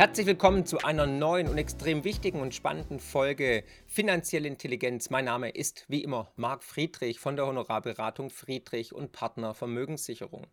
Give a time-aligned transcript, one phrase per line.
[0.00, 5.10] Herzlich willkommen zu einer neuen und extrem wichtigen und spannenden Folge Finanzielle Intelligenz.
[5.10, 10.46] Mein Name ist wie immer Marc Friedrich von der Honorarberatung Friedrich und Partner Vermögenssicherung.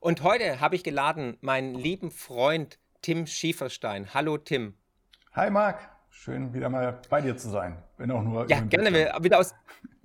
[0.00, 4.12] Und heute habe ich geladen meinen lieben Freund Tim Schieferstein.
[4.12, 4.74] Hallo Tim.
[5.32, 5.78] Hi Marc,
[6.10, 8.50] schön wieder mal bei dir zu sein, wenn auch nur.
[8.50, 9.54] Ja, gerne wieder aus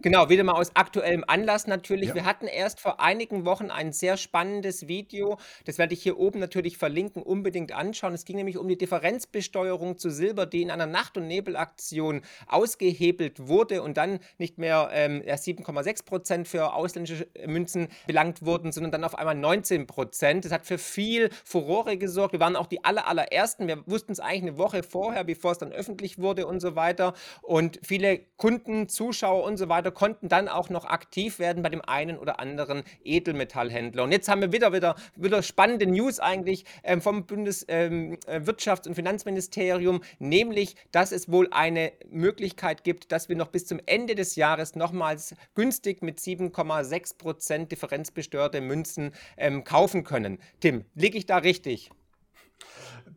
[0.06, 2.10] Genau, wieder mal aus aktuellem Anlass natürlich.
[2.10, 2.14] Ja.
[2.14, 5.40] Wir hatten erst vor einigen Wochen ein sehr spannendes Video.
[5.66, 7.24] Das werde ich hier oben natürlich verlinken.
[7.24, 8.14] Unbedingt anschauen.
[8.14, 13.48] Es ging nämlich um die Differenzbesteuerung zu Silber, die in einer Nacht- und Nebelaktion ausgehebelt
[13.48, 19.04] wurde und dann nicht mehr ähm, 7,6 Prozent für ausländische Münzen belangt wurden, sondern dann
[19.06, 20.46] auf einmal 19 Prozent.
[20.46, 22.34] Das hat für viel Furore gesorgt.
[22.34, 23.68] Wir waren auch die aller, allerersten.
[23.68, 27.16] Wir wussten es eigentlich eine Woche vorher, bevor es dann öffentlich wurde und so weiter.
[27.42, 31.70] Und viele Kunden, Zuschauer und so weiter weiter, konnten dann auch noch aktiv werden bei
[31.70, 34.04] dem einen oder anderen Edelmetallhändler.
[34.04, 38.96] Und jetzt haben wir wieder, wieder, wieder spannende News eigentlich ähm, vom Bundeswirtschafts- ähm, und
[38.96, 44.36] Finanzministerium, nämlich, dass es wohl eine Möglichkeit gibt, dass wir noch bis zum Ende des
[44.36, 50.40] Jahres nochmals günstig mit 7,6 Prozent differenzbesteuerte Münzen ähm, kaufen können.
[50.60, 51.90] Tim, liege ich da richtig?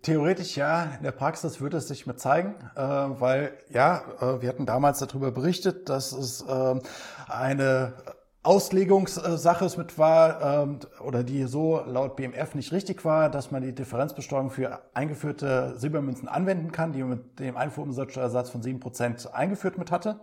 [0.03, 4.49] Theoretisch ja, in der Praxis wird es sich mit zeigen, äh, weil ja, äh, wir
[4.49, 6.75] hatten damals darüber berichtet, dass es äh,
[7.27, 7.95] eine
[8.45, 13.75] Auslegungssache mit war ähm, oder die so laut BMF nicht richtig war, dass man die
[13.75, 19.91] Differenzbesteuerung für eingeführte Silbermünzen anwenden kann, die mit dem Einfuhrumsatzsteuersatz von sieben Prozent eingeführt mit
[19.91, 20.21] hatte.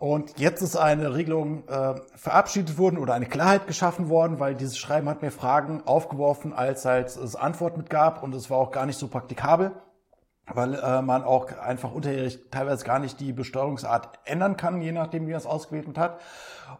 [0.00, 4.78] Und jetzt ist eine Regelung äh, verabschiedet worden oder eine Klarheit geschaffen worden, weil dieses
[4.78, 8.70] Schreiben hat mir Fragen aufgeworfen, als halt es Antwort mit gab und es war auch
[8.70, 9.72] gar nicht so praktikabel,
[10.46, 15.26] weil äh, man auch einfach unterjährig teilweise gar nicht die Besteuerungsart ändern kann, je nachdem,
[15.26, 16.18] wie man es ausgewählt hat.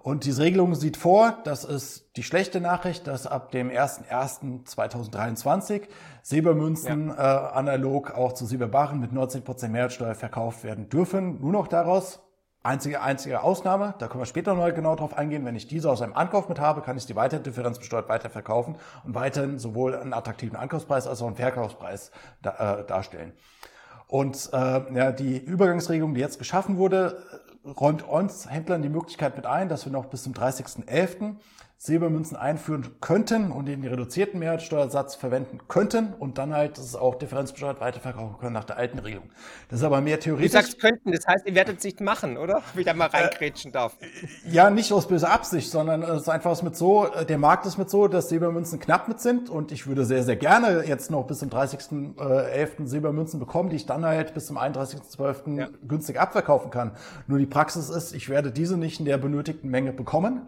[0.02, 5.82] Und diese Regelung sieht vor, das ist die schlechte Nachricht, dass ab dem 01.01.2023
[6.22, 7.16] Silbermünzen ja.
[7.16, 11.38] äh, analog auch zu Silberbarren mit 19% Mehrwertsteuer verkauft werden dürfen.
[11.42, 12.20] Nur noch daraus
[12.62, 16.02] Einzige, einzige Ausnahme, da können wir später noch genau drauf eingehen, wenn ich diese aus
[16.02, 20.56] einem Ankauf mit habe, kann ich die weiter differenzbesteuert weiterverkaufen und weiterhin sowohl einen attraktiven
[20.56, 22.10] Ankaufspreis als auch einen Verkaufspreis
[22.42, 23.32] da, äh, darstellen.
[24.08, 27.22] Und äh, ja, die Übergangsregelung, die jetzt geschaffen wurde,
[27.64, 31.36] räumt uns Händlern die Möglichkeit mit ein, dass wir noch bis zum 30.11.
[31.82, 37.80] Silbermünzen einführen könnten und den reduzierten Mehrwertsteuersatz verwenden könnten und dann halt das auch differenzbesteuert
[37.80, 39.30] weiterverkaufen können nach der alten Regelung.
[39.70, 40.52] Das ist aber mehr theoretisch.
[40.52, 42.60] Du sagst könnten, das heißt, ihr werdet es nicht machen, oder?
[42.74, 43.96] Wie ich da mal äh, reingrätschen darf.
[43.98, 47.64] Äh, ja, nicht aus böser Absicht, sondern es ist einfach mit so, äh, der Markt
[47.64, 51.10] ist mit so, dass Silbermünzen knapp mit sind und ich würde sehr, sehr gerne jetzt
[51.10, 52.88] noch bis zum 30.11.
[52.88, 55.58] Silbermünzen bekommen, die ich dann halt bis zum 31.12.
[55.58, 55.68] Ja.
[55.88, 56.90] günstig abverkaufen kann.
[57.26, 60.42] Nur die Praxis ist, ich werde diese nicht in der benötigten Menge bekommen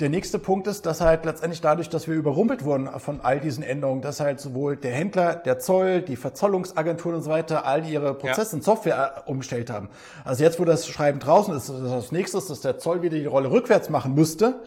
[0.00, 3.62] der nächste Punkt ist, dass halt letztendlich dadurch, dass wir überrumpelt wurden von all diesen
[3.62, 8.14] Änderungen, dass halt sowohl der Händler, der Zoll, die Verzollungsagenturen und so weiter all ihre
[8.14, 8.56] Prozesse ja.
[8.56, 9.88] und Software äh, umgestellt haben.
[10.24, 13.26] Also jetzt, wo das Schreiben draußen ist, ist das nächste, dass der Zoll wieder die
[13.26, 14.60] Rolle rückwärts machen müsste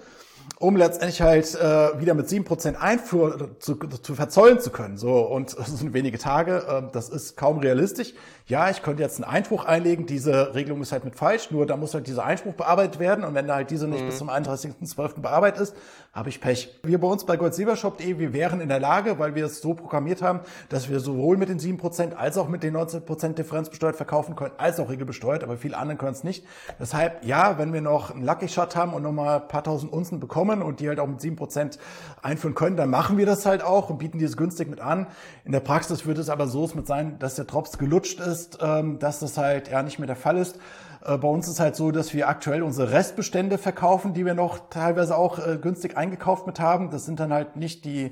[0.60, 4.98] um letztendlich halt äh, wieder mit sieben Prozent Einfuhr zu, zu verzollen zu können.
[4.98, 8.14] So, und das sind wenige Tage, äh, das ist kaum realistisch.
[8.48, 11.78] Ja, ich könnte jetzt einen Einspruch einlegen, diese Regelung ist halt mit falsch, nur da
[11.78, 14.08] muss halt dieser Einspruch bearbeitet werden und wenn da halt diese nicht mhm.
[14.08, 15.20] bis zum 31.12.
[15.20, 15.76] bearbeitet ist,
[16.14, 16.80] habe ich Pech.
[16.84, 20.22] Wir bei uns bei goldsilbershop.de, wir wären in der Lage, weil wir es so programmiert
[20.22, 23.96] haben, dass wir sowohl mit den sieben Prozent als auch mit den 19 Prozent differenzbesteuert
[23.96, 26.46] verkaufen können, als auch regelbesteuert, aber viele andere können es nicht.
[26.80, 30.20] Deshalb, ja, wenn wir noch einen Lucky Shot haben und nochmal ein paar tausend Unzen
[30.20, 31.80] bekommen, bekommen und die halt auch mit sieben Prozent
[32.22, 35.08] einführen können, dann machen wir das halt auch und bieten dieses günstig mit an.
[35.46, 39.00] In der Praxis wird es aber so mit sein, dass der Drops gelutscht ist, ähm,
[39.00, 40.60] dass das halt ja nicht mehr der Fall ist.
[41.06, 44.70] Äh, bei uns ist halt so, dass wir aktuell unsere Restbestände verkaufen, die wir noch
[44.70, 46.90] teilweise auch äh, günstig eingekauft mit haben.
[46.90, 48.12] Das sind dann halt nicht die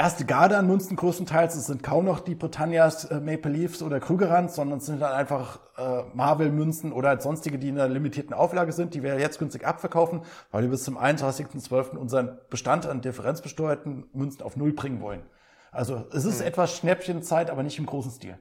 [0.00, 1.54] erste Garde an Münzen größtenteils.
[1.56, 5.12] Es sind kaum noch die Britannias, äh, Maple Leafs oder Krügerrands, sondern es sind dann
[5.12, 9.38] einfach äh, Marvel-Münzen oder halt sonstige, die in einer limitierten Auflage sind, die wir jetzt
[9.38, 11.98] günstig abverkaufen, weil wir bis zum 31.12.
[11.98, 15.20] unseren Bestand an differenzbesteuerten Münzen auf Null bringen wollen.
[15.70, 16.46] Also es ist hm.
[16.46, 18.38] etwas Schnäppchenzeit, aber nicht im großen Stil.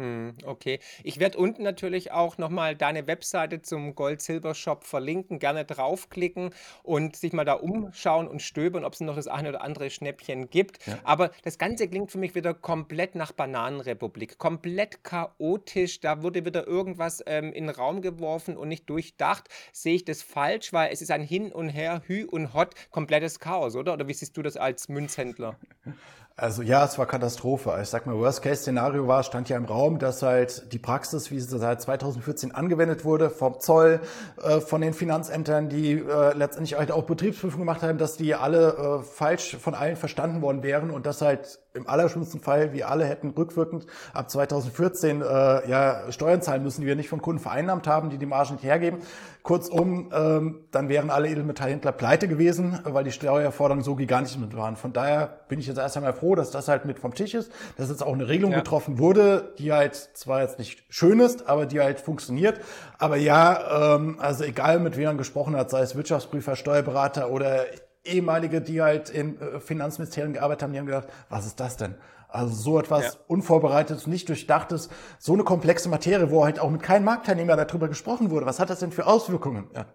[0.00, 0.78] Hm, okay.
[1.04, 5.38] Ich werde unten natürlich auch nochmal deine Webseite zum Gold-Silber-Shop verlinken.
[5.38, 9.60] Gerne draufklicken und sich mal da umschauen und stöbern, ob es noch das eine oder
[9.60, 10.86] andere Schnäppchen gibt.
[10.86, 10.98] Ja.
[11.04, 14.38] Aber das Ganze klingt für mich wieder komplett nach Bananenrepublik.
[14.38, 16.00] Komplett chaotisch.
[16.00, 19.50] Da wurde wieder irgendwas ähm, in den Raum geworfen und nicht durchdacht.
[19.70, 20.72] Sehe ich das falsch?
[20.72, 23.92] Weil es ist ein Hin und Her, Hü und Hot, komplettes Chaos, oder?
[23.92, 25.56] Oder wie siehst du das als Münzhändler?
[26.40, 27.78] Also ja, es war Katastrophe.
[27.82, 31.58] Ich sag mal, Worst-Case-Szenario war, stand ja im Raum, dass halt die Praxis, wie sie
[31.58, 34.00] seit 2014 angewendet wurde, vom Zoll,
[34.42, 39.00] äh, von den Finanzämtern, die äh, letztendlich halt auch Betriebsprüfung gemacht haben, dass die alle
[39.00, 43.04] äh, falsch von allen verstanden worden wären und dass halt im allerschlimmsten Fall wir alle
[43.04, 45.24] hätten rückwirkend ab 2014 äh,
[45.68, 48.64] ja Steuern zahlen müssen, die wir nicht von Kunden vereinnahmt haben, die die Margen nicht
[48.64, 49.00] hergeben.
[49.42, 54.76] Kurzum, ähm, dann wären alle Edelmetallhändler pleite gewesen, weil die Steuerforderungen so gigantisch mit waren.
[54.76, 57.50] Von daher bin ich jetzt erst einmal froh, dass das halt mit vom Tisch ist,
[57.76, 58.58] dass jetzt auch eine Regelung ja.
[58.58, 62.60] getroffen wurde, die halt zwar jetzt nicht schön ist, aber die halt funktioniert.
[62.98, 67.64] Aber ja, ähm, also egal mit wem man gesprochen hat, sei es Wirtschaftsprüfer, Steuerberater oder
[68.04, 71.94] ehemalige, die halt im äh, Finanzministerium gearbeitet haben, die haben gedacht, was ist das denn?
[72.28, 73.20] Also so etwas ja.
[73.26, 74.88] Unvorbereitetes, nicht durchdachtes,
[75.18, 78.46] so eine komplexe Materie, wo halt auch mit keinem Marktteilnehmer darüber gesprochen wurde.
[78.46, 79.68] Was hat das denn für Auswirkungen?
[79.74, 79.86] Ja.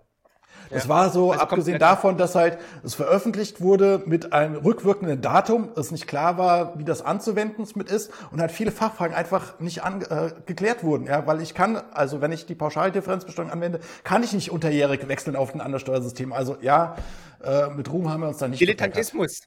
[0.69, 0.89] Das ja.
[0.89, 5.91] war so, also abgesehen davon, dass halt es veröffentlicht wurde mit einem rückwirkenden Datum, es
[5.91, 10.01] nicht klar war, wie das anzuwenden mit ist und halt viele Fachfragen einfach nicht an,
[10.01, 11.05] äh, geklärt wurden.
[11.05, 15.35] Ja, weil ich kann, also wenn ich die Pauschaldifferenzbesteuerung anwende, kann ich nicht unterjährig wechseln
[15.35, 16.33] auf ein anderes Steuersystem.
[16.33, 16.95] Also ja,
[17.45, 18.59] äh, mit Ruhm haben wir uns da nicht.
[18.59, 19.41] Dilettantismus.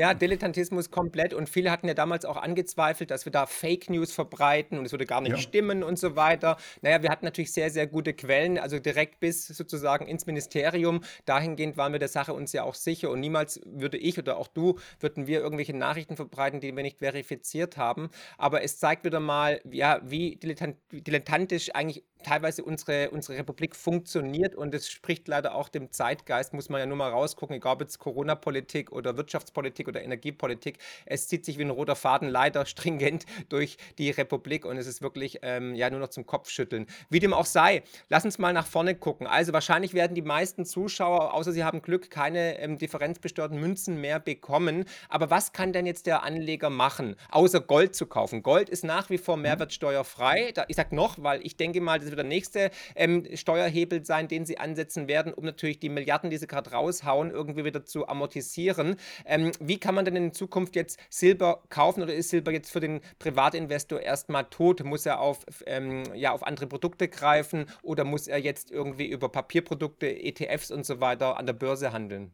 [0.00, 1.34] Ja, Dilettantismus komplett.
[1.34, 4.92] Und viele hatten ja damals auch angezweifelt, dass wir da Fake News verbreiten und es
[4.92, 5.36] würde gar nicht ja.
[5.36, 6.56] stimmen und so weiter.
[6.80, 11.02] Naja, wir hatten natürlich sehr, sehr gute Quellen, also direkt bis sozusagen ins Ministerium.
[11.26, 14.48] Dahingehend waren wir der Sache uns ja auch sicher und niemals würde ich oder auch
[14.48, 18.08] du, würden wir irgendwelche Nachrichten verbreiten, die wir nicht verifiziert haben.
[18.38, 24.74] Aber es zeigt wieder mal, ja, wie dilettantisch eigentlich teilweise unsere, unsere Republik funktioniert und
[24.74, 27.98] es spricht leider auch dem Zeitgeist, muss man ja nur mal rausgucken, egal ob jetzt
[27.98, 33.76] Corona-Politik oder Wirtschaftspolitik oder Energiepolitik, es zieht sich wie ein roter Faden leider stringent durch
[33.98, 36.86] die Republik und es ist wirklich ähm, ja nur noch zum Kopfschütteln.
[37.10, 39.26] Wie dem auch sei, lass uns mal nach vorne gucken.
[39.26, 44.20] Also wahrscheinlich werden die meisten Zuschauer, außer sie haben Glück, keine ähm, differenzbesteuerten Münzen mehr
[44.20, 44.84] bekommen.
[45.08, 48.42] Aber was kann denn jetzt der Anleger machen, außer Gold zu kaufen?
[48.42, 49.42] Gold ist nach wie vor mhm.
[49.42, 50.52] mehrwertsteuerfrei.
[50.52, 54.28] Da, ich sage noch, weil ich denke mal, das wird der nächste ähm, Steuerhebel sein,
[54.28, 58.08] den sie ansetzen werden, um natürlich die Milliarden, die sie gerade raushauen, irgendwie wieder zu
[58.08, 58.96] amortisieren.
[59.24, 62.80] Ähm, wie kann man denn in Zukunft jetzt Silber kaufen oder ist Silber jetzt für
[62.80, 64.82] den Privatinvestor erstmal tot?
[64.82, 69.28] Muss er auf, ähm, ja, auf andere Produkte greifen oder muss er jetzt irgendwie über
[69.28, 72.32] Papierprodukte, ETFs und so weiter an der Börse handeln?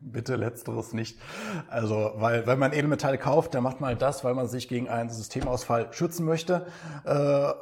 [0.00, 1.18] Bitte letzteres nicht.
[1.68, 4.88] Also, weil wenn man Edelmetalle kauft, dann macht man halt das, weil man sich gegen
[4.88, 6.66] einen Systemausfall schützen möchte
[7.04, 7.10] äh,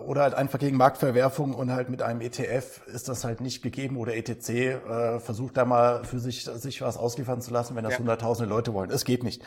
[0.02, 3.96] oder halt einfach gegen Marktverwerfung und halt mit einem ETF ist das halt nicht gegeben
[3.96, 7.98] oder ETC äh, versucht da mal für sich sich was ausliefern zu lassen, wenn das
[7.98, 8.56] hunderttausende ja.
[8.56, 8.90] Leute wollen.
[8.90, 9.42] Es geht nicht.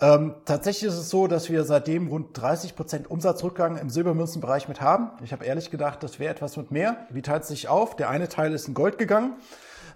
[0.00, 4.80] Ähm, tatsächlich ist es so, dass wir seitdem rund 30 Prozent Umsatzrückgang im Silbermünzenbereich mit
[4.80, 5.10] haben.
[5.24, 7.06] Ich habe ehrlich gedacht, das wäre etwas mit mehr.
[7.10, 7.96] Wie teilt sich auf?
[7.96, 9.34] Der eine Teil ist in Gold gegangen.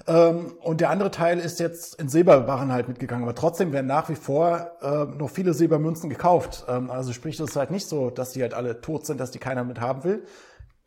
[0.08, 3.25] Ähm, und der andere Teil ist jetzt in Silberbarren halt mitgegangen.
[3.25, 6.64] Aber trotzdem werden nach wie vor äh, noch viele Silbermünzen gekauft.
[6.69, 9.31] Ähm, also sprich, das ist halt nicht so, dass die halt alle tot sind, dass
[9.31, 10.25] die keiner mit haben will.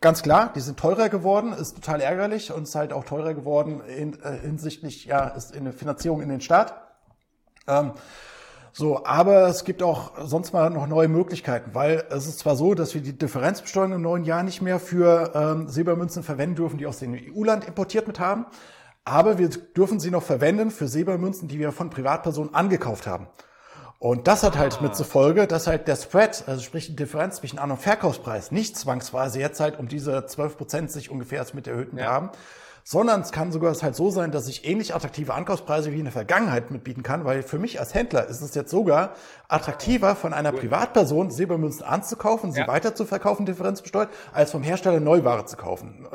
[0.01, 3.81] Ganz klar, die sind teurer geworden, ist total ärgerlich und ist halt auch teurer geworden
[3.81, 6.74] in, äh, hinsichtlich, ja, ist in der Finanzierung in den Staat.
[7.68, 7.92] Ähm,
[8.72, 12.75] so, aber es gibt auch sonst mal noch neue Möglichkeiten, weil es ist zwar so,
[12.75, 16.86] dass wir die Differenzbesteuerung im neuen Jahr nicht mehr für ähm, Silbermünzen verwenden dürfen, die
[16.86, 18.46] aus dem EU-Land importiert mit haben,
[19.06, 23.27] aber wir dürfen sie noch verwenden für Silbermünzen, die wir von Privatpersonen angekauft haben.
[24.00, 24.84] Und das hat halt ah.
[24.84, 28.51] mit zur Folge, dass halt der Spread, also sprich die Differenz zwischen An- und Verkaufspreis,
[28.51, 32.06] nicht zwangsweise jetzt halt um diese 12 Prozent sich ungefähr mit erhöhten ja.
[32.06, 32.29] haben,
[32.86, 36.13] sondern es kann sogar halt so sein, dass ich ähnlich attraktive Ankaufspreise wie in der
[36.13, 39.15] Vergangenheit mitbieten kann, weil für mich als Händler ist es jetzt sogar
[39.50, 42.68] attraktiver, von einer Privatperson Silbermünzen anzukaufen, sie ja.
[42.68, 46.08] weiter zu verkaufen, differenzbesteuert, als vom Hersteller Neuware zu kaufen.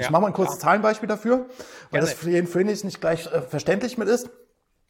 [0.00, 0.70] Ähm, ich ja, mache mal ein kurzes klar.
[0.70, 1.46] Zahlenbeispiel dafür, weil
[2.00, 2.06] Gerne.
[2.06, 4.30] das für jeden Phoenix nicht gleich äh, verständlich mit ist.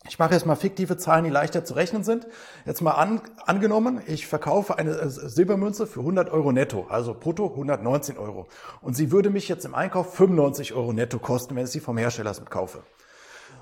[0.09, 2.27] Ich mache jetzt mal fiktive Zahlen, die leichter zu rechnen sind.
[2.65, 7.49] Jetzt mal an, angenommen, ich verkaufe eine äh, Silbermünze für 100 Euro netto, also brutto
[7.51, 8.49] 119 Euro.
[8.81, 11.99] Und sie würde mich jetzt im Einkauf 95 Euro netto kosten, wenn ich sie vom
[11.99, 12.83] Hersteller kaufe.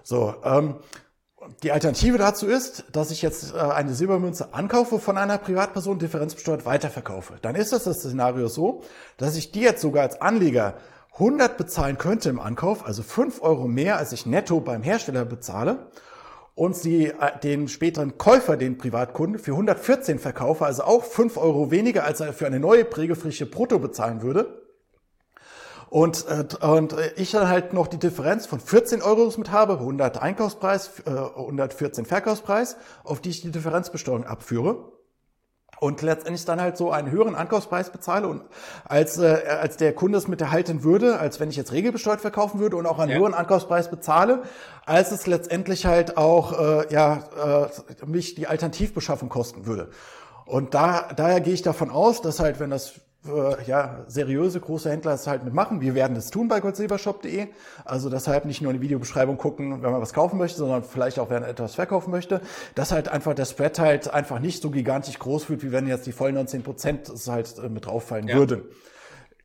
[0.04, 0.76] So, ähm,
[1.62, 6.66] die Alternative dazu ist, dass ich jetzt äh, eine Silbermünze ankaufe von einer Privatperson, differenzbesteuert
[6.66, 7.34] weiterverkaufe.
[7.42, 8.82] Dann ist das das Szenario so,
[9.16, 10.74] dass ich die jetzt sogar als Anleger
[11.18, 15.88] 100 bezahlen könnte im Ankauf, also 5 Euro mehr, als ich netto beim Hersteller bezahle,
[16.54, 21.70] und sie äh, den späteren Käufer, den Privatkunden, für 114 verkaufe, also auch 5 Euro
[21.70, 24.62] weniger, als er für eine neue prägefrische Brutto bezahlen würde.
[25.90, 30.20] Und, äh, und ich dann halt noch die Differenz von 14 Euro mit habe, 100
[30.20, 34.92] Einkaufspreis, 114 äh, Verkaufspreis, auf die ich die Differenzbesteuerung abführe.
[35.80, 38.42] Und letztendlich dann halt so einen höheren Ankaufspreis bezahle und
[38.84, 42.60] als, äh, als der Kunde es mit erhalten würde, als wenn ich jetzt regelbesteuert verkaufen
[42.60, 43.18] würde und auch einen ja.
[43.18, 44.42] höheren Ankaufspreis bezahle,
[44.86, 47.68] als es letztendlich halt auch äh, ja
[48.02, 49.90] äh, mich die Alternativbeschaffung kosten würde.
[50.46, 54.90] Und da, daher gehe ich davon aus, dass halt, wenn das äh, ja, seriöse große
[54.90, 55.80] Händler es halt mitmachen.
[55.80, 57.48] Wir werden das tun bei goldsilbershop.de.
[57.84, 61.18] Also deshalb nicht nur in die Videobeschreibung gucken, wenn man was kaufen möchte, sondern vielleicht
[61.18, 62.40] auch, wenn man etwas verkaufen möchte.
[62.74, 66.06] Dass halt einfach der Spread halt einfach nicht so gigantisch groß wird, wie wenn jetzt
[66.06, 68.36] die vollen 19 Prozent halt äh, mit drauffallen ja.
[68.36, 68.62] würden.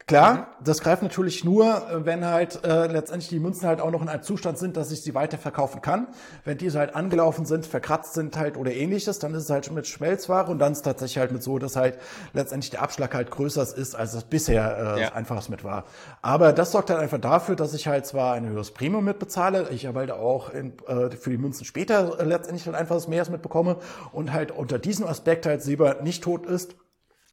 [0.06, 0.66] Klar, mhm.
[0.66, 4.10] das greift natürlich nur, äh, wenn halt äh, letztendlich die Münzen halt auch noch in
[4.10, 6.08] einem Zustand sind, dass ich sie weiterverkaufen kann.
[6.44, 9.88] Wenn diese halt angelaufen sind, verkratzt sind halt oder ähnliches, dann ist es halt mit
[9.88, 11.98] Schmelzware und dann ist es tatsächlich halt mit so, dass halt
[12.34, 15.14] letztendlich der Abschlag halt größer ist, als es bisher äh, ja.
[15.14, 15.86] einfaches mit war.
[16.22, 19.88] Aber das sorgt halt einfach dafür, dass ich halt zwar ein höheres Premium mitbezahle, ich
[19.88, 23.30] aber halt auch in, äh, für die Münzen später äh, letztendlich halt einfach das Mehres
[23.30, 23.78] mitbekomme
[24.12, 26.76] und halt unter diesem Aspekt halt Silber nicht tot ist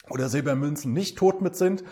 [0.08, 1.84] oder Silbermünzen nicht tot mit sind.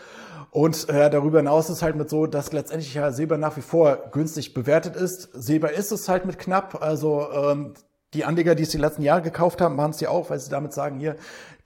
[0.50, 4.10] Und äh, darüber hinaus ist halt mit so, dass letztendlich ja Silber nach wie vor
[4.12, 5.30] günstig bewertet ist.
[5.32, 6.82] Silber ist es halt mit knapp.
[6.82, 7.74] Also ähm,
[8.14, 10.50] die Anleger, die es die letzten Jahre gekauft haben, machen es ja auch, weil sie
[10.50, 11.16] damit sagen, hier,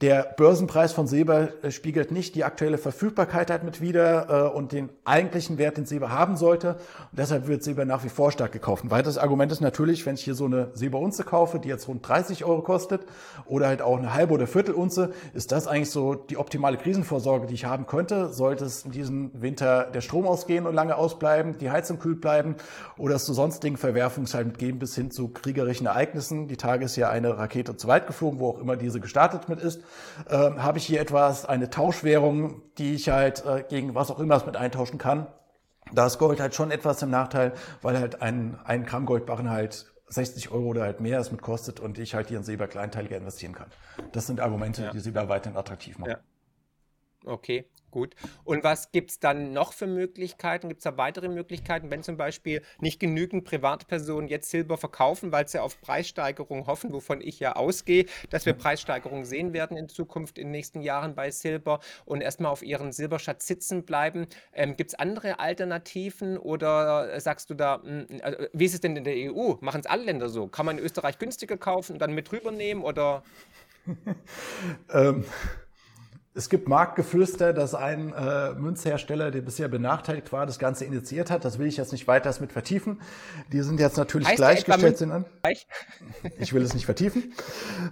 [0.02, 4.72] der Börsenpreis von Silber äh, spiegelt nicht die aktuelle Verfügbarkeit halt mit wider äh, und
[4.72, 6.70] den eigentlichen Wert, den Silber haben sollte.
[7.12, 8.82] Und deshalb wird Silber nach wie vor stark gekauft.
[8.82, 12.06] Ein weiteres Argument ist natürlich, wenn ich hier so eine Silberunze kaufe, die jetzt rund
[12.06, 13.02] 30 Euro kostet,
[13.46, 17.54] oder halt auch eine halbe oder Viertelunze, ist das eigentlich so die optimale Krisenvorsorge, die
[17.54, 18.32] ich haben könnte.
[18.32, 22.56] Sollte es in diesem Winter der Strom ausgehen und lange ausbleiben, die Heizung kühl bleiben
[22.98, 26.48] oder es zu sonstigen Verwerfungshalten geben bis hin zu kriegerischen Ereignissen.
[26.48, 29.60] Die Tage ist ja eine Rakete zu weit geflogen, wo auch immer diese gestartet mit
[29.60, 29.80] ist
[30.28, 34.44] äh, habe ich hier etwas, eine Tauschwährung, die ich halt äh, gegen was auch immer
[34.44, 35.26] mit eintauschen kann.
[35.92, 39.86] Da ist Gold halt schon etwas im Nachteil, weil halt ein, ein Gramm Goldbarren halt
[40.06, 43.16] 60 Euro oder halt mehr es mit kostet und ich halt hier in Silber kleinteiliger
[43.16, 43.68] investieren kann.
[44.12, 44.90] Das sind Argumente, ja.
[44.90, 46.10] die Silber weiterhin attraktiv machen.
[46.10, 46.18] Ja.
[47.24, 47.66] Okay.
[47.92, 48.14] Gut.
[48.44, 50.68] Und was gibt es dann noch für Möglichkeiten?
[50.68, 55.46] Gibt es da weitere Möglichkeiten, wenn zum Beispiel nicht genügend Privatpersonen jetzt Silber verkaufen, weil
[55.46, 60.38] sie auf Preissteigerungen hoffen, wovon ich ja ausgehe, dass wir Preissteigerungen sehen werden in Zukunft
[60.38, 64.26] in den nächsten Jahren bei Silber und erstmal auf ihren Silberschatz sitzen bleiben?
[64.54, 68.80] Ähm, gibt es andere Alternativen oder sagst du da, mh, hm, also, wie ist es
[68.80, 69.56] denn in der EU?
[69.60, 70.48] Machen es alle Länder so?
[70.48, 73.22] Kann man in Österreich günstiger kaufen und dann mit rübernehmen oder?
[74.90, 75.26] ähm.
[76.34, 81.44] Es gibt Marktgeflüster, dass ein äh, Münzhersteller, der bisher benachteiligt war, das Ganze initiiert hat.
[81.44, 83.02] Das will ich jetzt nicht weiter mit vertiefen.
[83.52, 84.96] Die sind jetzt natürlich heißt gleichgestellt.
[84.96, 85.26] Sind an.
[86.38, 87.34] Ich will es nicht vertiefen.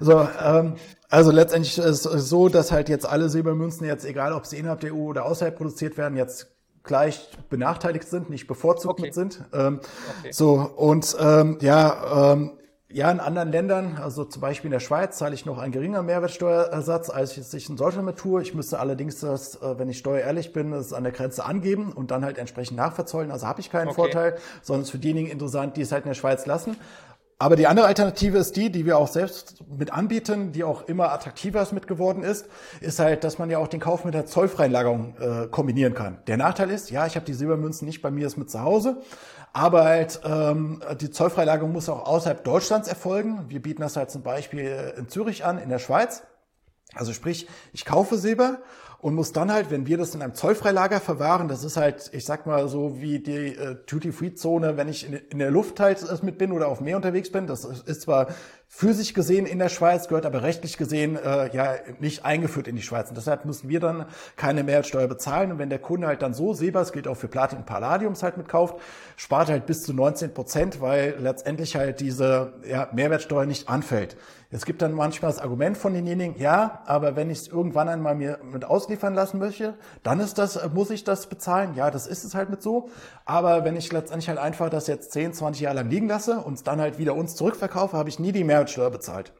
[0.00, 0.76] So, ähm,
[1.10, 4.80] also letztendlich ist es so, dass halt jetzt alle Silbermünzen jetzt, egal ob sie innerhalb
[4.80, 6.48] der EU oder außerhalb produziert werden, jetzt
[6.82, 9.10] gleich benachteiligt sind, nicht bevorzugt okay.
[9.10, 9.44] sind.
[9.52, 9.80] Ähm,
[10.20, 10.32] okay.
[10.32, 12.52] So und ähm, ja, ähm,
[12.92, 16.02] ja, in anderen Ländern, also zum Beispiel in der Schweiz, zahle ich noch einen geringer
[16.02, 18.42] Mehrwertsteuerersatz, als ich es in Deutschland mit tue.
[18.42, 22.10] Ich müsste allerdings das, äh, wenn ich steuerehrlich bin, es an der Grenze angeben und
[22.10, 23.30] dann halt entsprechend nachverzollen.
[23.30, 23.96] Also habe ich keinen okay.
[23.96, 26.76] Vorteil, sondern es ist für diejenigen interessant, die es halt in der Schweiz lassen.
[27.40, 31.10] Aber die andere Alternative ist die, die wir auch selbst mit anbieten, die auch immer
[31.10, 32.46] attraktiver mit geworden ist,
[32.82, 36.18] ist halt, dass man ja auch den Kauf mit der Zollfreilagerung äh, kombinieren kann.
[36.26, 39.00] Der Nachteil ist, ja, ich habe die Silbermünzen nicht bei mir ist mit zu Hause,
[39.52, 43.46] aber halt ähm, die Zollfreilagerung muss auch außerhalb Deutschlands erfolgen.
[43.48, 46.22] Wir bieten das halt zum Beispiel in Zürich an, in der Schweiz.
[46.94, 48.58] Also sprich, ich kaufe Silber
[49.02, 52.26] und muss dann halt, wenn wir das in einem Zollfreilager verwahren, das ist halt, ich
[52.26, 56.36] sag mal so wie die äh, Duty-Free-Zone, wenn ich in, in, der Luft halt mit
[56.36, 57.46] bin oder auf Meer unterwegs bin.
[57.46, 58.28] Das ist zwar
[58.68, 62.82] physisch gesehen in der Schweiz, gehört aber rechtlich gesehen äh, ja nicht eingeführt in die
[62.82, 63.08] Schweiz.
[63.08, 64.04] Und deshalb müssen wir dann
[64.36, 65.52] keine Mehrwertsteuer bezahlen.
[65.52, 68.22] Und wenn der Kunde halt dann so Silber, das gilt auch für Platin und Palladiums
[68.22, 68.76] halt mitkauft,
[69.16, 74.18] spart halt bis zu 19 Prozent, weil letztendlich halt diese ja, Mehrwertsteuer nicht anfällt.
[74.52, 78.16] Es gibt dann manchmal das Argument von denjenigen, ja, aber wenn ich es irgendwann einmal
[78.16, 81.74] mir mit ausliefern lassen möchte, dann ist das, muss ich das bezahlen.
[81.76, 82.90] Ja, das ist es halt mit so.
[83.24, 86.54] Aber wenn ich letztendlich halt einfach das jetzt 10, 20 Jahre lang liegen lasse und
[86.54, 89.32] es dann halt wieder uns zurückverkaufe, habe ich nie die Mehrwertsteuer bezahlt.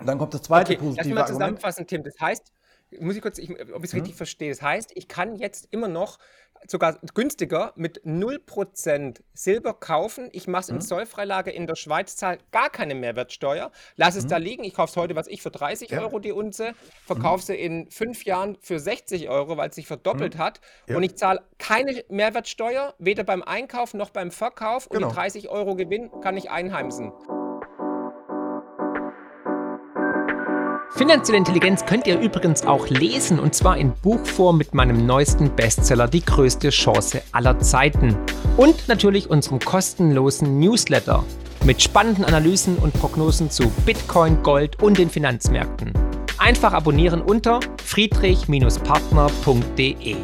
[0.00, 2.02] Und dann kommt das zweite okay, positive lass mal zusammenfassen, Tim.
[2.02, 2.52] Das heißt,
[2.98, 4.50] muss ich kurz, ich, ob ich es richtig verstehe.
[4.50, 6.18] Das heißt, ich kann jetzt immer noch
[6.66, 10.28] sogar günstiger mit 0% Silber kaufen.
[10.32, 10.76] Ich mache es mhm.
[10.76, 14.28] im Zollfreilager in der Schweiz, zahle gar keine Mehrwertsteuer, lasse es mhm.
[14.28, 14.64] da liegen.
[14.64, 16.00] Ich kaufe es heute, was ich, für 30 ja.
[16.00, 16.74] Euro die Unze,
[17.06, 17.46] verkaufe mhm.
[17.46, 20.38] sie in fünf Jahren für 60 Euro, weil es sich verdoppelt mhm.
[20.38, 20.60] hat.
[20.88, 20.96] Ja.
[20.96, 24.88] Und ich zahle keine Mehrwertsteuer, weder beim Einkauf noch beim Verkauf.
[24.88, 25.06] Genau.
[25.06, 25.54] Und die 30 genau.
[25.54, 27.12] Euro Gewinn kann ich einheimsen.
[30.96, 36.08] Finanzielle Intelligenz könnt ihr übrigens auch lesen und zwar in Buchform mit meinem neuesten Bestseller
[36.08, 38.16] Die größte Chance aller Zeiten
[38.56, 41.22] und natürlich unserem kostenlosen Newsletter
[41.66, 45.92] mit spannenden Analysen und Prognosen zu Bitcoin, Gold und den Finanzmärkten.
[46.38, 50.16] Einfach abonnieren unter friedrich-partner.de.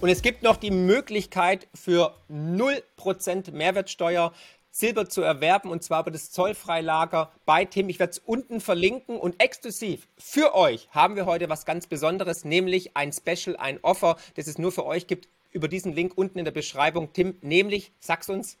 [0.00, 4.32] Und es gibt noch die Möglichkeit für 0% Mehrwertsteuer
[4.78, 7.88] Silber zu erwerben und zwar über das Zollfreilager bei Tim.
[7.88, 12.44] Ich werde es unten verlinken und exklusiv für euch haben wir heute was ganz Besonderes,
[12.44, 16.38] nämlich ein Special, ein Offer, das es nur für euch gibt über diesen Link unten
[16.38, 17.12] in der Beschreibung.
[17.12, 18.56] Tim, nämlich, sag's uns.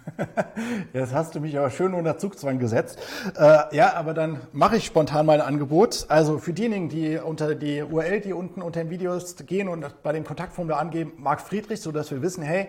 [0.92, 2.98] Jetzt hast du mich aber schön unter Zugzwang gesetzt.
[3.38, 6.06] Äh, ja, aber dann mache ich spontan mal ein Angebot.
[6.08, 10.12] Also für diejenigen, die unter die URL, die unten unter den Videos gehen und bei
[10.12, 12.68] dem Kontaktformular angeben, Marc Friedrich, so dass wir wissen, hey,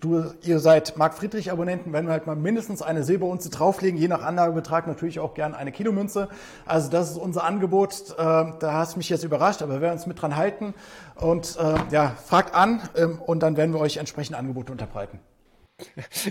[0.00, 4.08] du, ihr seid Marc Friedrich Abonnenten, wenn wir halt mal mindestens eine Silberunze drauflegen, je
[4.08, 6.28] nach Anlagebetrag natürlich auch gern eine Kilomünze.
[6.64, 8.10] Also das ist unser Angebot.
[8.10, 10.74] Äh, da hast du mich jetzt überrascht, aber wir werden uns mit dran halten
[11.16, 15.20] und äh, ja, fragt an ähm, und dann werden wir euch entsprechende Angebote unterbreiten.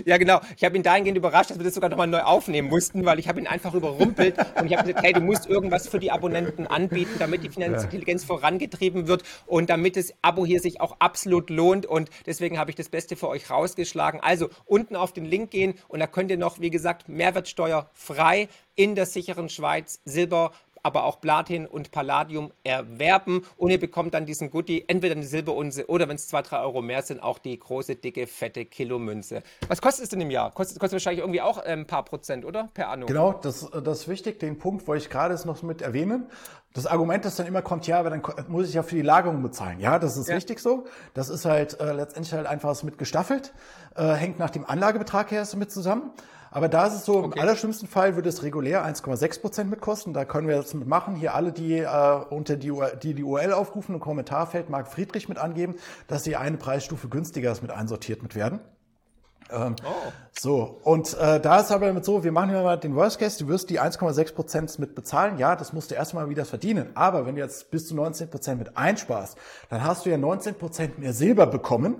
[0.04, 0.40] Ja, genau.
[0.56, 3.28] Ich habe ihn dahingehend überrascht, dass wir das sogar nochmal neu aufnehmen mussten, weil ich
[3.28, 6.66] habe ihn einfach überrumpelt und ich habe gesagt, hey, du musst irgendwas für die Abonnenten
[6.66, 11.50] anbieten, damit die finanzielle Intelligenz vorangetrieben wird und damit das Abo hier sich auch absolut
[11.50, 14.20] lohnt und deswegen habe ich das Beste für euch rausgeschlagen.
[14.20, 18.48] Also unten auf den Link gehen und da könnt ihr noch, wie gesagt, Mehrwertsteuer frei
[18.74, 20.52] in der sicheren Schweiz Silber
[20.86, 25.88] aber auch Platin und Palladium erwerben und ihr bekommt dann diesen Goodie, entweder eine Silberunze
[25.88, 29.42] oder wenn es zwei, drei Euro mehr sind, auch die große, dicke, fette Kilomünze.
[29.66, 30.52] Was kostet es denn im Jahr?
[30.52, 32.68] Kostet, kostet wahrscheinlich irgendwie auch ein ähm, paar Prozent, oder?
[32.72, 33.06] Per Anno.
[33.06, 34.38] Genau, das, das ist wichtig.
[34.38, 36.26] Den Punkt wollte ich gerade noch mit erwähnen.
[36.72, 39.42] Das Argument, das dann immer kommt, ja, aber dann muss ich ja für die Lagerung
[39.42, 39.80] bezahlen.
[39.80, 40.36] Ja, das ist ja.
[40.36, 40.84] richtig so.
[41.14, 43.52] Das ist halt äh, letztendlich halt einfach mit gestaffelt,
[43.96, 46.12] äh, hängt nach dem Anlagebetrag her mit zusammen.
[46.50, 47.32] Aber da ist es so, okay.
[47.34, 50.12] im allerschlimmsten Fall würde es regulär 1,6 Prozent mitkosten.
[50.12, 51.16] Da können wir das mitmachen.
[51.16, 52.72] Hier alle, die äh, unter die,
[53.02, 55.76] die, die URL aufrufen, im Kommentarfeld Marc Friedrich mit angeben,
[56.08, 58.60] dass sie eine Preisstufe günstiger ist mit einsortiert mit werden.
[59.50, 60.12] Ähm, oh.
[60.32, 63.38] So, und äh, da ist aber mit so, wir machen ja mal den Worst Case,
[63.38, 65.38] du wirst die 1,6 Prozent mit bezahlen.
[65.38, 66.90] Ja, das musst du erstmal wieder verdienen.
[66.94, 69.38] Aber wenn du jetzt bis zu 19 Prozent mit einsparst,
[69.68, 71.96] dann hast du ja 19 Prozent mehr Silber bekommen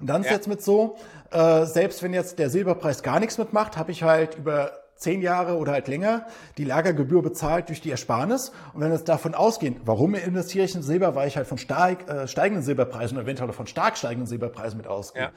[0.00, 0.34] und dann ist ja.
[0.34, 0.96] jetzt mit so,
[1.30, 5.56] äh, selbst wenn jetzt der Silberpreis gar nichts mitmacht, habe ich halt über zehn Jahre
[5.56, 6.26] oder halt länger
[6.58, 8.52] die Lagergebühr bezahlt durch die Ersparnis.
[8.74, 11.56] Und wenn wir jetzt davon ausgehen, warum investiere ich in Silber, weil ich halt von
[11.56, 15.22] steig, äh, steigenden Silberpreisen oder eventuell von stark steigenden Silberpreisen mit ausgehe.
[15.22, 15.30] Ja.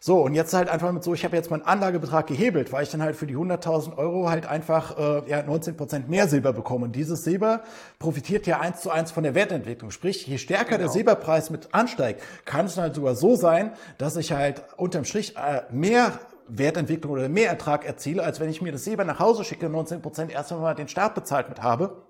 [0.00, 2.90] So, und jetzt halt einfach mit so, ich habe jetzt meinen Anlagebetrag gehebelt, weil ich
[2.90, 6.84] dann halt für die 100.000 Euro halt einfach äh, ja, 19 Prozent mehr Silber bekomme.
[6.84, 7.62] Und dieses Silber
[7.98, 9.90] profitiert ja eins zu eins von der Wertentwicklung.
[9.90, 10.78] Sprich, je stärker genau.
[10.78, 15.36] der Silberpreis mit ansteigt, kann es halt sogar so sein, dass ich halt unterm Strich
[15.38, 16.12] äh, mehr
[16.48, 20.32] Wertentwicklung oder Mehrertrag erziele, als wenn ich mir das Silber nach Hause schicke, 19 Prozent
[20.32, 22.06] erst einmal den Staat bezahlt mit habe.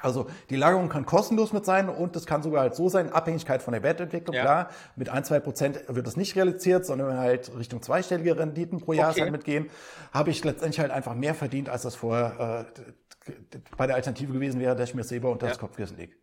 [0.00, 3.62] Also die Lagerung kann kostenlos mit sein und es kann sogar halt so sein, Abhängigkeit
[3.62, 4.42] von der Wertentwicklung, ja.
[4.42, 8.94] klar, mit ein, zwei Prozent wird es nicht realiziert, sondern halt Richtung zweistellige Renditen pro
[8.94, 9.22] Jahr okay.
[9.22, 9.68] halt mitgehen,
[10.12, 13.32] habe ich letztendlich halt einfach mehr verdient, als das vorher äh,
[13.76, 15.52] bei der Alternative gewesen wäre, dass ich mir selber unter ja.
[15.52, 16.14] das Kopfkissen lege.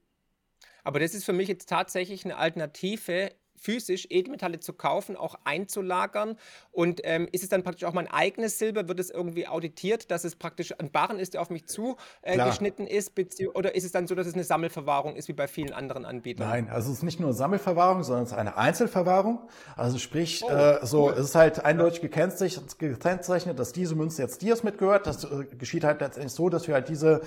[0.83, 6.37] Aber das ist für mich jetzt tatsächlich eine Alternative physisch Edelmetalle zu kaufen, auch einzulagern?
[6.71, 8.87] Und ähm, ist es dann praktisch auch mein eigenes Silber?
[8.87, 12.97] Wird es irgendwie auditiert, dass es praktisch ein Barren ist, der auf mich zugeschnitten äh,
[12.97, 13.11] ist?
[13.53, 16.47] Oder ist es dann so, dass es eine Sammelverwahrung ist, wie bei vielen anderen Anbietern?
[16.47, 19.39] Nein, also es ist nicht nur Sammelverwahrung, sondern es ist eine Einzelverwahrung.
[19.75, 21.13] Also sprich, oh, äh, so cool.
[21.13, 25.07] es ist halt eindeutig gekennzeichnet, dass diese Münze jetzt dir mitgehört.
[25.07, 27.21] Das äh, geschieht halt letztendlich so, dass wir halt diese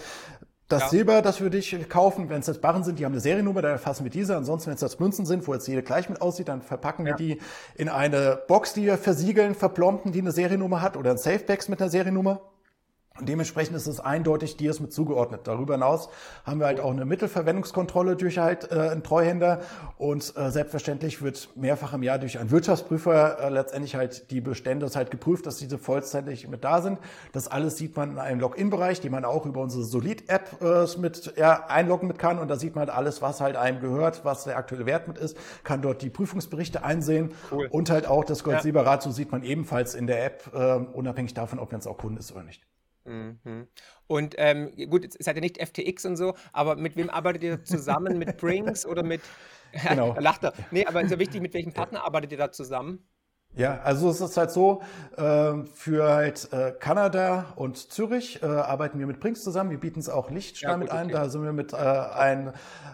[0.73, 0.89] das ja.
[0.89, 3.69] Silber, das wir dich kaufen, wenn es jetzt Barren sind, die haben eine Seriennummer, da
[3.69, 4.37] erfassen wir diese.
[4.37, 7.13] Ansonsten, wenn es jetzt Münzen sind, wo jetzt jede gleich mit aussieht, dann verpacken ja.
[7.13, 7.41] wir die
[7.75, 11.81] in eine Box, die wir versiegeln, verplomben, die eine Seriennummer hat oder ein Safebacks mit
[11.81, 12.41] einer Seriennummer.
[13.19, 15.43] Und dementsprechend ist es eindeutig dir ist mit zugeordnet.
[15.45, 16.09] Darüber hinaus
[16.45, 19.61] haben wir halt auch eine Mittelverwendungskontrolle durch halt äh, einen Treuhänder
[19.99, 24.89] und äh, selbstverständlich wird mehrfach im Jahr durch einen Wirtschaftsprüfer äh, letztendlich halt die Bestände
[24.95, 26.99] halt geprüft, dass diese vollständig mit da sind.
[27.33, 31.35] Das alles sieht man in einem Login-Bereich, den man auch über unsere Solid-App äh, mit
[31.37, 34.45] ja, einloggen mit kann und da sieht man halt alles, was halt einem gehört, was
[34.45, 37.69] der aktuelle Wert mit ist, kann dort die Prüfungsberichte einsehen cool.
[37.71, 39.15] und halt auch das Gold-Silber-Ratio ja.
[39.15, 42.33] sieht man ebenfalls in der App, äh, unabhängig davon, ob man es auch Kunde ist
[42.33, 42.63] oder nicht.
[43.05, 43.69] Mhm.
[44.07, 47.65] Und ähm, gut, jetzt seid ihr nicht FTX und so, aber mit wem arbeitet ihr
[47.65, 48.19] zusammen?
[48.19, 49.23] mit Brinks oder mit.
[49.89, 50.15] Genau.
[50.21, 50.53] lacht er.
[50.71, 53.09] Nee, aber ist ja wichtig, mit welchem Partner arbeitet ihr da zusammen?
[53.55, 54.81] Ja, also es ist halt so,
[55.17, 59.71] äh, für halt äh, Kanada und Zürich äh, arbeiten wir mit Brinks zusammen.
[59.71, 61.07] Wir bieten es auch Lichtstein ja, mit ein.
[61.07, 61.13] Okay.
[61.15, 62.53] Da sind wir mit äh, einem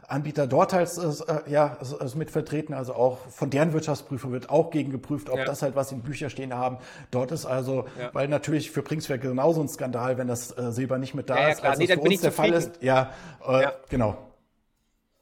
[0.08, 0.90] Anbieter dort halt
[1.46, 2.74] ja, also mit vertreten.
[2.74, 5.44] Also auch von deren Wirtschaftsprüfung wird auch gegen geprüft, ob ja.
[5.44, 6.78] das halt was in Bücher stehen haben.
[7.12, 8.10] Dort ist also, ja.
[8.12, 11.64] weil natürlich für Brinks wäre genauso ein Skandal, wenn das Silber nicht mit da ist,
[11.64, 12.82] als nee, das für uns der Fall ist.
[12.82, 13.12] Ja,
[13.46, 13.72] äh, ja.
[13.88, 14.18] genau.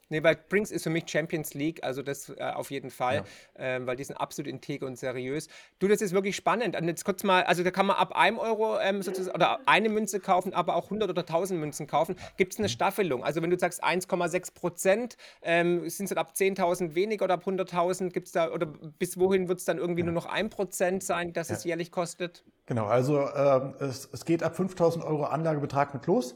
[0.09, 3.23] Nee, weil Brinks ist für mich Champions League, also das äh, auf jeden Fall, ja.
[3.57, 5.47] ähm, weil die sind absolut integer und seriös.
[5.79, 6.77] Du, das ist wirklich spannend.
[6.77, 9.89] Und jetzt kurz mal, also da kann man ab einem Euro ähm, sozusagen oder eine
[9.89, 12.15] Münze kaufen, aber auch 100 oder 1000 Münzen kaufen.
[12.37, 12.71] Gibt es eine mhm.
[12.71, 13.23] Staffelung?
[13.23, 17.45] Also wenn du sagst 1,6 Prozent, ähm, sind es dann ab 10.000 weniger oder ab
[17.45, 18.11] 100.000?
[18.11, 20.05] Gibt es da, oder bis wohin wird es dann irgendwie ja.
[20.05, 21.55] nur noch 1 Prozent sein, dass ja.
[21.55, 22.45] es jährlich kostet?
[22.65, 26.35] Genau, also äh, es, es geht ab 5000 Euro Anlagebetrag mit los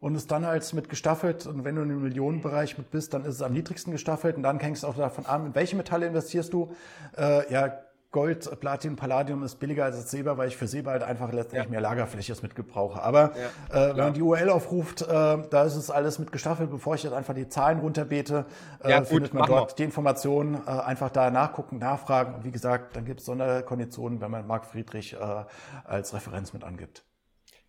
[0.00, 1.46] und ist dann halt mit gestaffelt.
[1.46, 4.36] Und wenn du in dem Millionenbereich mit bist, dann ist es am niedrigsten gestaffelt.
[4.36, 6.72] Und dann hängst du auch davon an, in welche Metalle investierst du.
[7.16, 7.78] Äh, ja,
[8.12, 11.70] Gold, Platin, Palladium ist billiger als Silber, weil ich für Silber halt einfach letztendlich ja.
[11.70, 13.00] mehr Lagerfläche mit gebrauche.
[13.00, 13.32] Aber
[13.70, 16.70] ja, äh, wenn man die URL aufruft, äh, da ist es alles mit gestaffelt.
[16.70, 18.46] Bevor ich jetzt einfach die Zahlen runterbete,
[18.82, 19.76] äh, ja, findet man dort wir.
[19.76, 20.60] die Informationen.
[20.66, 22.34] Äh, einfach da nachgucken, nachfragen.
[22.34, 25.44] Und wie gesagt, dann gibt es Sonderkonditionen, wenn man Marc Friedrich äh,
[25.84, 27.04] als Referenz mit angibt.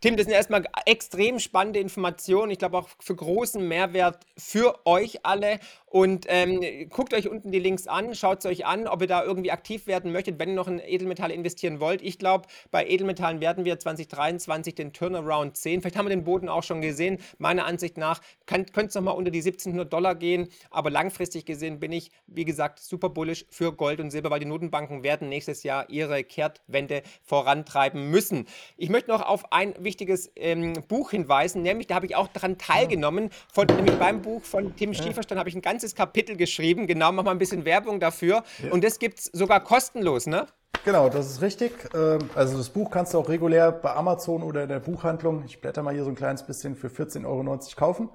[0.02, 2.52] Tim, das sind erstmal extrem spannende Informationen.
[2.52, 5.60] Ich glaube auch für großen Mehrwert für euch alle.
[5.92, 9.26] Und ähm, guckt euch unten die Links an, schaut es euch an, ob ihr da
[9.26, 12.02] irgendwie aktiv werden möchtet, wenn ihr noch in Edelmetalle investieren wollt.
[12.02, 15.82] Ich glaube, bei Edelmetallen werden wir 2023 den Turnaround sehen.
[15.82, 17.18] Vielleicht haben wir den Boden auch schon gesehen.
[17.40, 20.48] Meiner Ansicht nach könnte es nochmal unter die 1700 Dollar gehen.
[20.70, 24.46] Aber langfristig gesehen bin ich, wie gesagt, super bullish für Gold und Silber, weil die
[24.46, 28.48] Notenbanken werden nächstes Jahr ihre Kehrtwende vorantreiben müssen.
[28.78, 32.58] Ich möchte noch auf ein wichtiges ähm, Buch hinweisen, nämlich da habe ich auch daran
[32.58, 33.30] teilgenommen.
[33.54, 36.86] Von, nämlich beim Buch von Tim Stieferstein habe ich ein ganz ganzes Kapitel geschrieben.
[36.86, 38.44] Genau, mach mal ein bisschen Werbung dafür.
[38.64, 38.72] Ja.
[38.72, 40.46] Und das gibt es sogar kostenlos, ne?
[40.86, 41.72] Genau, das ist richtig.
[41.96, 45.60] Ähm, also das Buch kannst du auch regulär bei Amazon oder in der Buchhandlung, ich
[45.60, 48.10] blätter mal hier so ein kleines bisschen, für 14,90 Euro kaufen.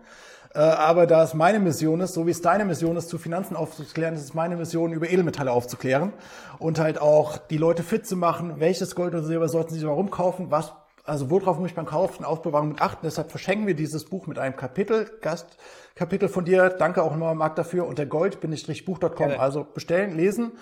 [0.55, 3.57] Äh, aber da es meine Mission ist, so wie es deine Mission ist, zu Finanzen
[3.57, 6.13] aufzuklären, ist es meine Mission, über Edelmetalle aufzuklären
[6.59, 10.11] und halt auch die Leute fit zu machen, welches Gold oder Silber sollten sie warum
[10.11, 10.73] kaufen, was
[11.07, 13.05] also worauf muss ich beim Kaufen, Aufbewahrung mit achten?
[13.05, 16.71] Deshalb verschenken wir dieses Buch mit einem Kapitel, Gastkapitel von dir.
[16.71, 17.87] Danke auch nochmal, Marc, dafür.
[17.87, 19.31] Unter gold-buch.com.
[19.39, 20.53] Also bestellen, lesen.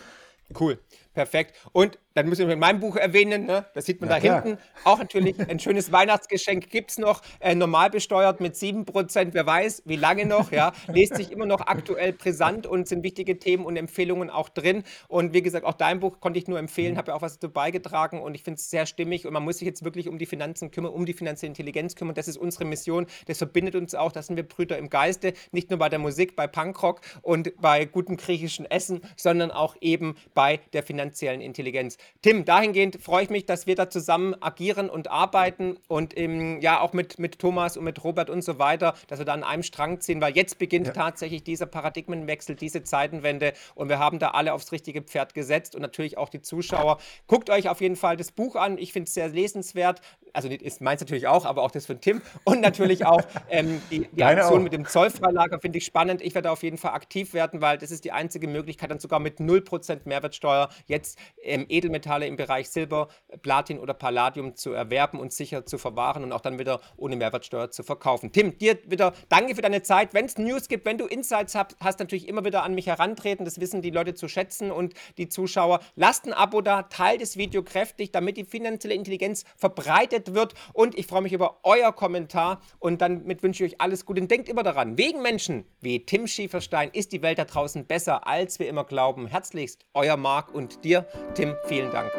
[0.59, 0.79] Cool,
[1.15, 1.57] perfekt.
[1.73, 3.67] Und dann muss ich mit meinem Buch erwähnen, ne?
[3.75, 4.43] das sieht man ja, da klar.
[4.43, 4.63] hinten.
[4.85, 9.83] Auch natürlich ein schönes Weihnachtsgeschenk gibt es noch, äh, normal besteuert mit 7%, wer weiß,
[9.85, 10.73] wie lange noch, ja.
[10.87, 14.85] Lest sich immer noch aktuell brisant und sind wichtige Themen und Empfehlungen auch drin.
[15.09, 17.53] Und wie gesagt, auch dein Buch konnte ich nur empfehlen, habe ja auch was dazu
[17.53, 20.27] beigetragen und ich finde es sehr stimmig und man muss sich jetzt wirklich um die
[20.27, 22.15] Finanzen kümmern, um die finanzielle Intelligenz kümmern.
[22.15, 25.71] Das ist unsere Mission, das verbindet uns auch, das sind wir Brüder im Geiste, nicht
[25.71, 30.61] nur bei der Musik, bei Punkrock und bei gutem griechischen Essen, sondern auch eben bei
[30.73, 31.99] der finanziellen Intelligenz.
[32.23, 36.81] Tim, dahingehend freue ich mich, dass wir da zusammen agieren und arbeiten und ähm, ja
[36.81, 39.63] auch mit, mit Thomas und mit Robert und so weiter, dass wir da an einem
[39.63, 40.93] Strang ziehen, weil jetzt beginnt ja.
[40.93, 45.83] tatsächlich dieser Paradigmenwechsel, diese Zeitenwende und wir haben da alle aufs richtige Pferd gesetzt und
[45.83, 46.99] natürlich auch die Zuschauer.
[47.27, 50.01] Guckt euch auf jeden Fall das Buch an, ich finde es sehr lesenswert
[50.35, 54.09] also ist meins natürlich auch, aber auch das von Tim und natürlich auch ähm, die,
[54.13, 54.63] die Aktion auch.
[54.63, 56.21] mit dem Zollfreilager finde ich spannend.
[56.21, 59.21] Ich werde auf jeden Fall aktiv werden, weil das ist die einzige Möglichkeit, dann sogar
[59.21, 63.09] mit 0% Mehrwertsteuer jetzt ähm, Edelmetalle im Bereich Silber,
[63.43, 67.71] Platin oder Palladium zu erwerben und sicher zu verwahren und auch dann wieder ohne Mehrwertsteuer
[67.71, 68.33] zu verkaufen.
[68.33, 70.15] Tim, dir wieder danke für deine Zeit.
[70.15, 73.45] Wenn es News gibt, wenn du Insights hast, hast natürlich immer wieder an mich herantreten.
[73.45, 75.81] Das wissen die Leute zu schätzen und die Zuschauer.
[75.95, 80.55] Lasst ein Abo da, teilt das Video kräftig, damit die finanzielle Intelligenz verbreitet bewertet wird.
[80.73, 84.21] Und ich freue mich über euer Kommentar und damit wünsche ich euch alles Gute.
[84.21, 88.27] Und denkt immer daran, wegen Menschen wie Tim Schieferstein ist die Welt da draußen besser,
[88.27, 89.27] als wir immer glauben.
[89.27, 92.11] Herzlichst, euer Marc und dir, Tim, vielen Dank.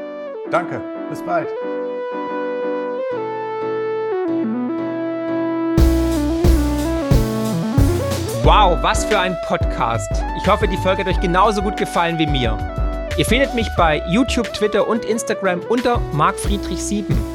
[0.52, 1.50] Danke, bis bald.
[8.44, 10.12] Wow, was für ein Podcast.
[10.38, 12.56] Ich hoffe, die Folge hat euch genauso gut gefallen wie mir.
[13.18, 17.35] Ihr findet mich bei YouTube, Twitter und Instagram unter markfriedrich7.